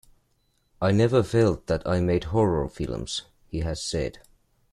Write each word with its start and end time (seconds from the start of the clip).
I 0.81 0.89
never 0.93 1.21
felt 1.21 1.67
that 1.67 1.85
I 1.87 2.01
made 2.01 2.23
'horror 2.23 2.67
films', 2.69 3.21
he 3.45 3.59
has 3.59 3.79
said. 3.83 4.17